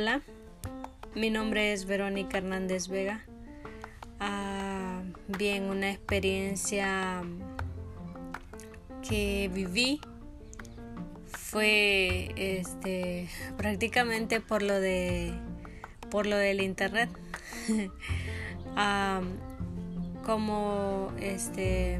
Hola, 0.00 0.22
mi 1.14 1.28
nombre 1.28 1.74
es 1.74 1.84
Verónica 1.84 2.38
Hernández 2.38 2.88
Vega. 2.88 3.22
Ah, 4.18 5.02
bien, 5.28 5.64
una 5.64 5.90
experiencia 5.90 7.20
que 9.06 9.50
viví 9.52 10.00
fue 11.26 12.32
este 12.36 13.28
prácticamente 13.58 14.40
por 14.40 14.62
lo 14.62 14.80
de 14.80 15.34
por 16.10 16.24
lo 16.24 16.36
del 16.36 16.62
internet. 16.62 17.10
Ah, 18.76 19.20
como 20.24 21.12
este 21.20 21.98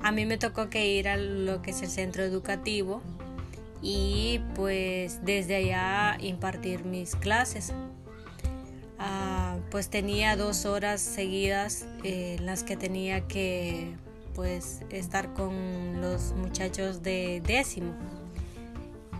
a 0.00 0.10
mí 0.10 0.24
me 0.24 0.38
tocó 0.38 0.70
que 0.70 0.86
ir 0.86 1.08
a 1.08 1.18
lo 1.18 1.60
que 1.60 1.72
es 1.72 1.82
el 1.82 1.90
centro 1.90 2.22
educativo 2.22 3.02
y 3.84 4.40
pues 4.54 5.20
desde 5.24 5.56
allá 5.56 6.16
impartir 6.18 6.84
mis 6.86 7.14
clases. 7.14 7.74
Ah, 8.98 9.58
pues 9.70 9.90
tenía 9.90 10.36
dos 10.36 10.64
horas 10.64 11.02
seguidas 11.02 11.86
eh, 12.02 12.36
en 12.38 12.46
las 12.46 12.62
que 12.64 12.76
tenía 12.76 13.28
que 13.28 13.94
pues 14.34 14.80
estar 14.90 15.34
con 15.34 16.00
los 16.00 16.32
muchachos 16.32 17.02
de 17.02 17.42
décimo 17.44 17.92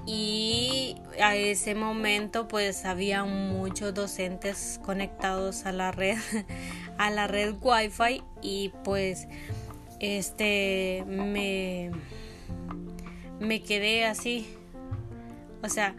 y 0.06 0.96
a 1.20 1.36
ese 1.36 1.74
momento 1.74 2.48
pues 2.48 2.84
había 2.84 3.24
muchos 3.24 3.94
docentes 3.94 4.80
conectados 4.84 5.66
a 5.66 5.72
la 5.72 5.92
red 5.92 6.18
a 6.98 7.10
la 7.10 7.26
red 7.26 7.54
wifi 7.60 8.22
y 8.42 8.72
pues 8.82 9.28
este 10.00 11.04
me 11.06 11.90
me 13.40 13.62
quedé 13.62 14.04
así. 14.04 14.46
O 15.62 15.68
sea, 15.68 15.94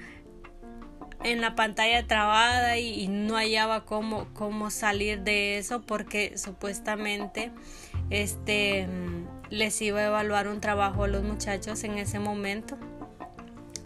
en 1.24 1.42
la 1.42 1.56
pantalla 1.56 2.06
trabada 2.06 2.78
y, 2.78 3.08
no 3.08 3.36
hallaba 3.36 3.86
cómo, 3.86 4.28
cómo 4.34 4.70
salir 4.70 5.22
de 5.22 5.58
eso 5.58 5.82
porque 5.82 6.38
supuestamente 6.38 7.52
este 8.10 8.88
les 9.50 9.82
iba 9.82 10.00
a 10.00 10.06
evaluar 10.06 10.48
un 10.48 10.62
trabajo 10.62 11.04
a 11.04 11.08
los 11.08 11.24
muchachos 11.24 11.84
en 11.84 11.98
ese 11.98 12.20
momento. 12.20 12.78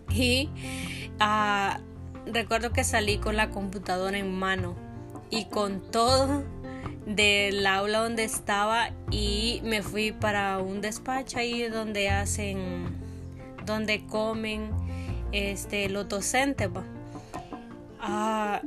Y 0.10 0.50
ah, 1.20 1.80
recuerdo 2.26 2.72
que 2.72 2.84
salí 2.84 3.18
con 3.18 3.36
la 3.38 3.50
computadora 3.50 4.18
en 4.18 4.34
mano 4.34 4.76
y 5.30 5.46
con 5.46 5.82
todo 5.92 6.44
del 7.06 7.66
aula 7.66 8.00
donde 8.00 8.24
estaba 8.24 8.92
y 9.12 9.62
me 9.64 9.82
fui 9.82 10.12
para 10.12 10.60
un 10.60 10.82
despacho 10.82 11.40
ahí 11.40 11.68
donde 11.70 12.10
hacen 12.10 13.09
donde 13.70 14.06
comen 14.06 14.72
este, 15.32 15.90
los 15.90 16.10
docentes. 16.10 16.70
Ah, 18.00 18.62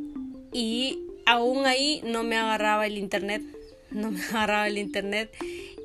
y 0.53 1.01
aún 1.27 1.67
ahí 1.67 2.01
no 2.05 2.23
me 2.23 2.37
agarraba 2.37 2.87
el 2.87 2.97
internet, 2.99 3.43
no 3.91 4.11
me 4.11 4.23
agarraba 4.31 4.69
el 4.69 4.79
internet. 4.79 5.31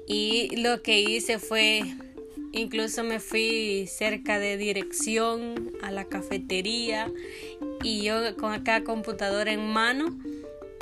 Y 0.08 0.56
lo 0.58 0.82
que 0.82 1.02
hice 1.02 1.40
fue, 1.40 1.82
incluso 2.54 3.04
me 3.04 3.20
fui 3.20 3.88
cerca 3.88 4.40
de 4.40 4.56
dirección 4.56 5.74
a 5.82 5.92
la 5.92 6.06
cafetería 6.06 7.12
y 7.84 8.04
yo 8.04 8.36
con 8.38 8.54
acá 8.54 8.84
computadora 8.84 9.52
en 9.52 9.68
mano 9.68 10.18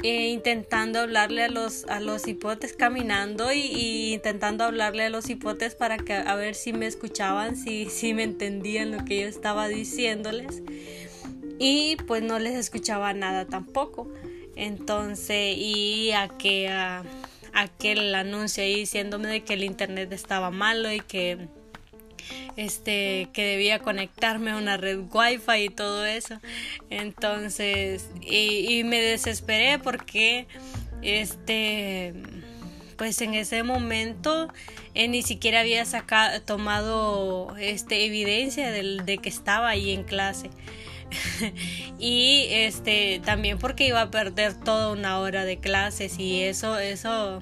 eh, 0.04 0.30
intentando 0.30 1.00
hablarle 1.00 1.44
a 1.44 1.50
los, 1.50 1.86
a 1.86 2.00
los 2.00 2.28
hipotes 2.28 2.74
caminando 2.74 3.52
y, 3.52 4.14
intentando 4.14 4.64
hablarle 4.64 5.06
a 5.06 5.10
los 5.10 5.30
hipotes 5.30 5.76
para 5.76 5.98
que 5.98 6.14
a 6.14 6.36
ver 6.36 6.56
si 6.56 6.74
me 6.74 6.86
escuchaban, 6.86 7.56
si, 7.56 7.90
si 7.90 8.14
me 8.14 8.24
entendían 8.24 8.92
lo 8.92 9.04
que 9.06 9.22
yo 9.22 9.28
estaba 9.28 9.68
diciéndoles. 9.68 10.62
Y 11.58 11.98
pues 12.08 12.22
no 12.22 12.40
les 12.40 12.56
escuchaba 12.56 13.14
nada 13.14 13.46
tampoco. 13.46 14.12
Entonces, 14.56 15.56
y 15.58 16.12
a 16.12 16.28
que 16.28 16.69
a, 16.69 17.03
aquel 17.56 18.14
anuncio 18.14 18.64
ahí 18.64 18.75
diciéndome 18.75 19.30
de 19.30 19.44
que 19.44 19.53
el 19.53 19.64
internet 19.64 20.12
estaba 20.12 20.52
malo 20.52 20.92
y 20.92 21.00
que 21.00 21.48
este 22.56 23.30
que 23.34 23.44
debía 23.46 23.80
conectarme 23.80 24.52
a 24.52 24.58
una 24.58 24.78
red 24.78 25.00
wifi 25.12 25.66
y 25.66 25.69
todo 25.69 26.06
eso. 26.06 26.40
Entonces 26.90 28.09
y, 28.22 28.84
me 28.84 29.02
desesperé 29.02 29.80
porque 29.80 30.47
este 31.02 32.13
pues 32.97 33.19
en 33.22 33.34
ese 33.34 33.63
momento 33.63 34.47
eh, 34.94 35.08
ni 35.08 35.22
siquiera 35.22 35.59
había 35.62 35.84
sacado 35.86 36.41
tomado 36.41 37.56
este 37.58 38.06
evidencia 38.06 38.72
de 38.72 39.18
que 39.18 39.30
estaba 39.30 39.69
ahí 39.69 39.92
en 39.92 40.03
clase. 40.03 40.50
Y 42.00 42.47
este 42.50 43.22
también 43.24 43.57
porque 43.57 43.88
iba 43.88 44.02
a 44.02 44.12
perder 44.12 44.53
toda 44.53 44.92
una 44.92 45.19
hora 45.19 45.46
de 45.46 45.57
clases 45.57 46.19
y 46.19 46.42
eso 46.42 46.78
eso 46.80 47.42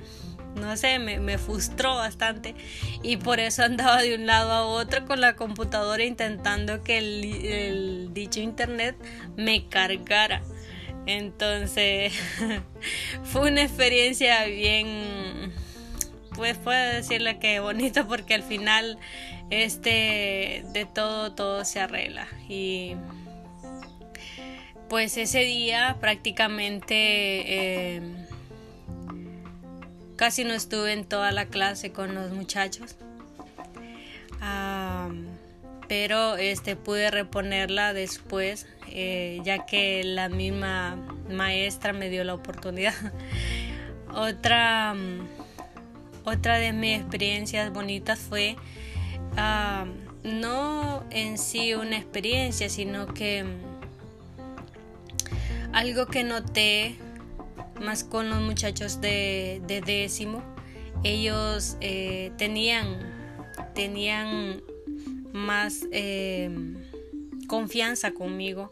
no 0.56 0.78
sé, 0.78 1.00
me, 1.00 1.38
frustró 1.38 1.96
bastante 1.96 2.56
y 3.02 3.18
por 3.18 3.40
eso 3.40 3.64
andaba 3.64 4.02
de 4.02 4.16
un 4.16 4.26
lado 4.26 4.52
a 4.52 4.66
otro 4.66 5.06
con 5.06 5.22
la 5.22 5.36
computadora 5.36 6.04
intentando 6.04 6.84
que 6.84 6.98
el, 6.98 8.14
dicho 8.14 8.40
internet 8.40 8.96
me 9.36 9.68
cargara. 9.68 10.42
Entonces 11.06 12.14
fue 13.24 13.52
una 13.52 13.64
experiencia 13.64 14.46
bien, 14.46 15.52
pues 16.36 16.58
puedo 16.58 16.94
decirle 16.94 17.40
que 17.40 17.60
bonito 17.60 18.08
porque 18.08 18.36
al 18.36 18.44
final 18.44 18.98
este 19.50 20.64
de 20.72 20.88
todo 20.92 21.34
todo 21.34 21.66
se 21.66 21.80
arregla 21.80 22.28
y 22.48 22.96
pues 24.88 25.18
ese 25.18 25.40
día 25.40 25.98
prácticamente 26.00 26.96
eh, 27.96 28.02
Casi 30.16 30.44
no 30.44 30.54
estuve 30.54 30.94
en 30.94 31.06
toda 31.06 31.32
la 31.32 31.46
clase 31.48 31.92
con 31.92 32.16
los 32.16 32.32
muchachos. 32.32 32.96
pero 35.88 36.38
este 36.38 36.76
pude 36.76 37.12
reponerla 37.12 37.94
después 37.94 38.68
eh, 38.90 39.42
ya 39.44 39.66
que 39.66 40.04
la 40.04 40.30
misma 40.30 40.98
maestra 41.30 41.94
me 41.94 42.10
dio 42.10 42.24
la 42.24 42.34
oportunidad 42.34 42.94
otra 44.14 44.96
otra 46.24 46.58
de 46.58 46.74
mis 46.74 47.00
experiencias 47.00 47.72
bonitas 47.72 48.20
fue 48.20 48.56
no 50.24 51.04
en 51.10 51.38
sí 51.38 51.74
una 51.74 51.98
experiencia 51.98 52.70
sino 52.70 53.14
que 53.14 53.46
algo 55.74 56.06
que 56.06 56.24
noté 56.24 56.98
más 57.82 58.04
con 58.04 58.30
los 58.30 58.42
muchachos 58.42 59.02
de, 59.02 59.62
décimo, 59.86 60.44
ellos 61.04 61.78
eh, 61.82 62.32
tenían, 62.38 63.00
tenían 63.74 64.62
más 65.34 65.86
eh, 65.92 66.50
confianza 67.48 68.12
conmigo 68.14 68.72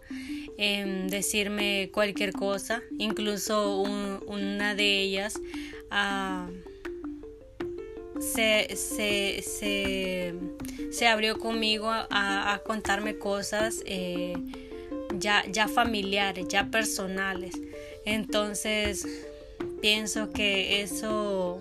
en 0.57 1.07
decirme 1.07 1.89
cualquier 1.93 2.33
cosa, 2.33 2.81
incluso 2.97 3.81
una 3.81 4.75
de 4.75 4.99
ellas 5.01 5.39
ah, 5.89 6.47
se, 8.21 8.75
se, 9.41 11.07
abrió 11.07 11.39
conmigo 11.39 11.89
a, 11.89 12.61
contarme 12.65 13.17
cosas 13.17 13.81
eh, 13.85 14.35
ya, 15.17 15.43
ya 15.49 15.67
familiares, 15.67 16.47
ya 16.47 16.69
personales. 16.69 17.59
Entonces, 18.05 19.05
pienso 19.81 20.31
que 20.31 20.81
eso, 20.81 21.59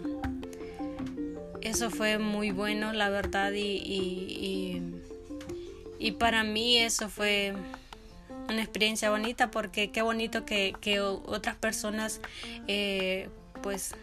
eso 1.61 1.91
fue 1.91 2.19
muy 2.19 2.51
bueno, 2.51 2.93
la 2.93 3.09
verdad, 3.11 3.53
y, 3.53 4.83
y, 5.99 6.11
para 6.13 6.45
mí 6.45 6.77
eso 6.79 7.09
fue 7.09 7.55
una 8.49 8.63
experiencia 8.63 9.11
bonita 9.11 9.51
porque 9.51 9.91
qué 9.91 10.03
bonito 10.03 10.45
que, 10.45 11.01
otras 11.01 11.57
personas 11.57 12.21
eh, 12.67 13.29
pues 13.63 13.95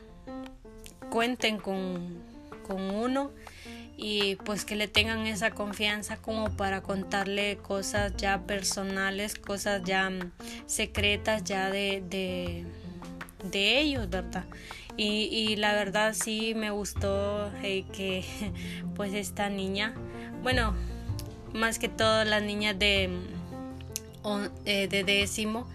cuenten 1.10 1.58
con, 1.58 2.18
con 2.66 2.82
uno 2.82 3.32
y 3.98 4.36
pues 4.36 4.64
que 4.64 4.76
le 4.76 4.88
tengan 4.88 5.26
esa 5.26 5.50
confianza 5.50 6.18
como 6.18 6.56
para 6.56 6.82
contarle 6.82 7.58
cosas 7.58 8.16
ya 8.16 8.44
personales, 8.44 9.34
cosas 9.36 9.82
ya 9.84 10.12
mm, 10.12 10.32
secretas 10.68 11.44
ya 11.44 11.72
de, 11.72 12.04
de, 13.44 13.80
ellos, 13.80 14.08
¿verdad? 14.10 14.46
Y, 14.96 15.56
la 15.58 15.74
verdad 15.74 16.14
sí 16.14 16.54
me 16.56 16.72
gustó 16.72 17.52
eh, 17.64 17.86
que 17.92 18.24
pues 18.96 19.14
esta 19.14 19.50
niña, 19.50 19.96
bueno, 20.44 20.76
más 21.54 21.80
que 21.80 21.90
todas 21.90 22.28
las 22.28 22.44
niñas 22.44 22.78
de, 22.78 23.10
mm, 23.10 24.46
eh, 24.66 24.88
de 24.88 25.04
décimo 25.04 25.68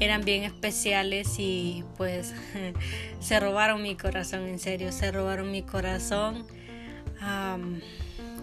eran 0.00 0.24
bien 0.24 0.44
especiales 0.44 1.38
y 1.38 1.84
pues 1.98 2.34
se 3.20 3.38
robaron 3.38 3.82
mi 3.82 3.96
corazón, 3.96 4.46
en 4.46 4.58
serio, 4.58 4.92
se 4.92 5.12
robaron 5.12 5.50
mi 5.50 5.62
corazón 5.62 6.46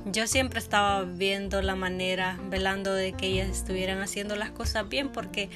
yo 0.05 0.27
siempre 0.27 0.59
estaba 0.59 1.03
viendo 1.03 1.61
la 1.61 1.75
manera, 1.75 2.39
velando 2.49 2.93
de 2.93 3.13
que 3.13 3.27
ellas 3.27 3.49
estuvieran 3.49 4.01
haciendo 4.01 4.35
las 4.35 4.51
cosas 4.51 4.89
bien, 4.89 5.09
porque 5.09 5.49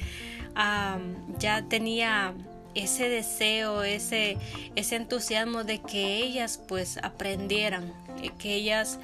ya 1.38 1.64
tenía 1.68 2.34
ese 2.74 3.08
deseo, 3.08 3.82
ese, 3.82 4.36
ese 4.76 4.96
entusiasmo 4.96 5.64
de 5.64 5.80
que 5.80 6.16
ellas 6.16 6.60
pues 6.68 6.98
aprendieran, 7.02 7.92
que 8.38 8.54
ellas 8.54 8.98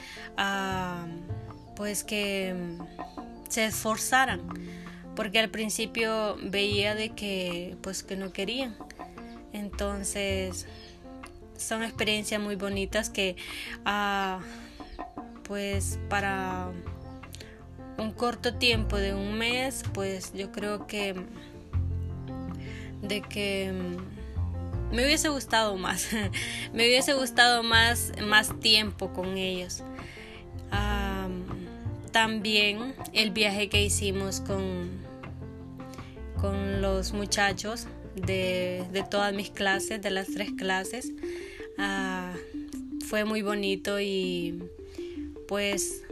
pues 1.76 2.04
que 2.04 2.54
se 3.48 3.66
esforzaran, 3.66 4.40
porque 5.16 5.38
al 5.38 5.50
principio 5.50 6.36
veía 6.42 6.94
de 6.94 7.10
que 7.10 7.76
pues 7.82 8.02
que 8.02 8.16
no 8.16 8.32
querían. 8.32 8.76
Entonces 9.52 10.66
son 11.56 11.82
experiencias 11.82 12.40
muy 12.40 12.56
bonitas 12.56 13.10
que 13.10 13.36
ah, 13.84 14.40
pues 15.44 15.98
para 16.08 16.70
un 17.98 18.12
corto 18.12 18.54
tiempo 18.54 18.96
de 18.96 19.14
un 19.14 19.38
mes 19.38 19.82
pues 19.92 20.32
yo 20.34 20.50
creo 20.50 20.86
que 20.86 21.14
de 23.02 23.22
que 23.22 23.72
me 24.90 25.04
hubiese 25.04 25.28
gustado 25.28 25.76
más 25.76 26.08
me 26.72 26.86
hubiese 26.86 27.14
gustado 27.14 27.62
más 27.62 28.12
más 28.22 28.58
tiempo 28.60 29.12
con 29.12 29.36
ellos. 29.36 29.82
También 32.14 32.94
el 33.12 33.32
viaje 33.32 33.68
que 33.68 33.82
hicimos 33.82 34.40
con 34.40 34.88
con 36.40 36.80
los 36.80 37.12
muchachos 37.12 37.88
de, 38.14 38.84
de 38.92 39.04
todas 39.10 39.34
mis 39.34 39.50
clases 39.50 40.00
de 40.02 40.10
las 40.10 40.28
tres 40.28 40.50
clases 40.52 41.12
Ah, 41.76 42.32
fue 43.06 43.24
muy 43.24 43.42
bonito 43.42 44.00
y 44.00 44.62
pues 45.48 46.02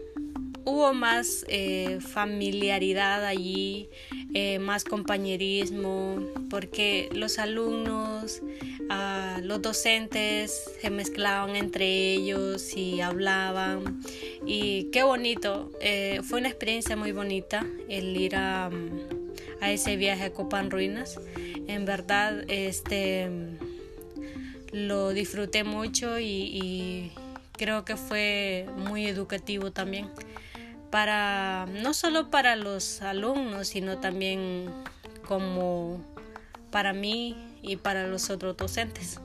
hubo 0.64 0.92
más 0.92 1.44
eh, 1.48 1.98
familiaridad 2.00 3.24
allí, 3.24 3.88
eh, 4.34 4.58
más 4.58 4.84
compañerismo, 4.84 6.18
porque 6.50 7.08
los 7.12 7.38
alumnos, 7.38 8.42
ah, 8.90 9.40
los 9.42 9.62
docentes 9.62 10.70
se 10.80 10.90
mezclaban 10.90 11.56
entre 11.56 12.12
ellos 12.14 12.76
y 12.76 13.00
hablaban. 13.00 14.02
Y 14.44 14.84
qué 14.92 15.02
bonito, 15.04 15.70
eh, 15.80 16.20
fue 16.24 16.40
una 16.40 16.48
experiencia 16.48 16.96
muy 16.96 17.12
bonita 17.12 17.64
el 17.88 18.16
ir 18.16 18.36
a, 18.36 18.70
a 19.60 19.72
ese 19.72 19.96
viaje 19.96 20.24
a 20.24 20.32
Copan 20.32 20.70
Ruinas. 20.70 21.18
En 21.72 21.86
verdad, 21.86 22.44
este 22.48 23.30
lo 24.72 25.10
disfruté 25.10 25.64
mucho 25.64 26.18
y, 26.18 27.12
creo 27.52 27.84
que 27.86 27.96
fue 27.96 28.68
muy 28.76 29.06
educativo 29.06 29.70
también 29.70 30.10
para 30.90 31.66
no 31.82 31.94
solo 31.94 32.28
para 32.30 32.56
los 32.56 33.02
alumnos 33.02 33.68
sino 33.68 33.98
también 33.98 34.70
como 35.28 36.04
para 36.70 36.92
mí 36.92 37.36
y 37.62 37.76
para 37.76 38.06
los 38.06 38.30
otros 38.30 38.56
docentes. 38.56 39.20